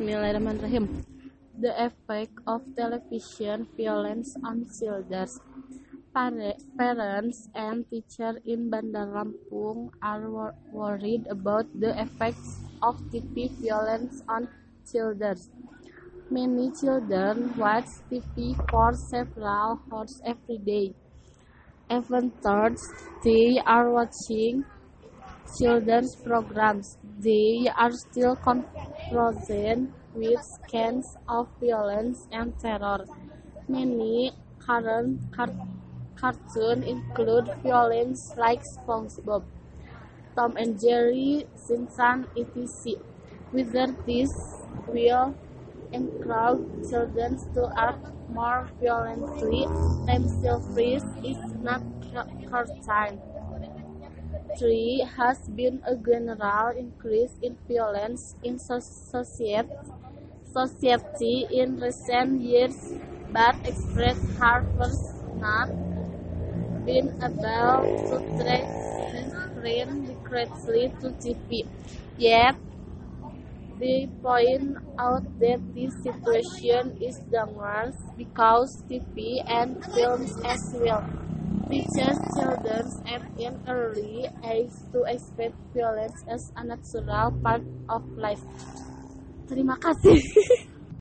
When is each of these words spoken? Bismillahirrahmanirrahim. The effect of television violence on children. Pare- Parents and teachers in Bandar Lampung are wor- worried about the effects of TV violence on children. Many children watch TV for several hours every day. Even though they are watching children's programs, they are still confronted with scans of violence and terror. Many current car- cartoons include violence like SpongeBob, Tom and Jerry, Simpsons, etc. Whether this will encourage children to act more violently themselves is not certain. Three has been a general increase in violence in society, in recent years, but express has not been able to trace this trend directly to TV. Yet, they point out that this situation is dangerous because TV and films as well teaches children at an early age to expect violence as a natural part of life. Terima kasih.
Bismillahirrahmanirrahim. 0.00 1.04
The 1.60 1.76
effect 1.76 2.32
of 2.48 2.64
television 2.72 3.68
violence 3.76 4.32
on 4.40 4.64
children. 4.72 5.28
Pare- 6.16 6.56
Parents 6.80 7.52
and 7.52 7.84
teachers 7.92 8.40
in 8.48 8.72
Bandar 8.72 9.12
Lampung 9.12 9.92
are 10.00 10.24
wor- 10.32 10.56
worried 10.72 11.28
about 11.28 11.68
the 11.76 11.92
effects 12.00 12.64
of 12.80 12.96
TV 13.12 13.52
violence 13.60 14.24
on 14.24 14.48
children. 14.88 15.36
Many 16.32 16.72
children 16.80 17.52
watch 17.60 17.92
TV 18.08 18.56
for 18.72 18.96
several 18.96 19.84
hours 19.92 20.16
every 20.24 20.56
day. 20.64 20.96
Even 21.92 22.32
though 22.40 22.72
they 23.20 23.60
are 23.68 23.92
watching 23.92 24.64
children's 25.58 26.16
programs, 26.24 26.96
they 27.20 27.68
are 27.76 27.92
still 27.92 28.36
confronted 29.10 29.92
with 30.14 30.42
scans 30.44 31.16
of 31.28 31.48
violence 31.60 32.28
and 32.32 32.58
terror. 32.58 33.06
Many 33.68 34.32
current 34.58 35.20
car- 35.32 35.56
cartoons 36.16 36.84
include 36.84 37.50
violence 37.62 38.34
like 38.36 38.62
SpongeBob, 38.64 39.44
Tom 40.36 40.56
and 40.56 40.80
Jerry, 40.80 41.46
Simpsons, 41.54 42.26
etc. 42.36 42.96
Whether 43.52 43.86
this 44.06 44.32
will 44.86 45.36
encourage 45.92 46.62
children 46.88 47.38
to 47.54 47.70
act 47.76 48.06
more 48.28 48.68
violently 48.80 49.66
themselves 50.06 50.66
is 51.24 51.38
not 51.62 51.82
certain. 52.50 53.20
Three 54.58 55.06
has 55.16 55.38
been 55.48 55.80
a 55.86 55.96
general 55.96 56.68
increase 56.76 57.32
in 57.42 57.56
violence 57.68 58.34
in 58.42 58.58
society, 58.58 59.66
in 61.50 61.80
recent 61.80 62.40
years, 62.40 62.92
but 63.32 63.56
express 63.64 64.18
has 64.38 64.64
not 65.38 65.68
been 66.84 67.08
able 67.22 67.84
to 68.08 68.16
trace 68.36 68.76
this 69.12 69.32
trend 69.54 70.16
directly 70.28 70.92
to 71.00 71.10
TV. 71.22 71.66
Yet, 72.18 72.56
they 73.78 74.08
point 74.22 74.76
out 74.98 75.24
that 75.40 75.60
this 75.74 75.94
situation 76.02 76.96
is 77.00 77.16
dangerous 77.32 77.96
because 78.16 78.82
TV 78.90 79.42
and 79.48 79.82
films 79.94 80.36
as 80.44 80.60
well 80.74 81.04
teaches 81.70 82.18
children 82.36 82.84
at 83.10 83.22
an 83.42 83.58
early 83.66 84.30
age 84.46 84.72
to 84.94 85.02
expect 85.10 85.58
violence 85.74 86.22
as 86.30 86.52
a 86.54 86.62
natural 86.62 87.34
part 87.42 87.66
of 87.90 88.02
life. 88.14 88.46
Terima 89.50 89.74
kasih. 89.74 90.22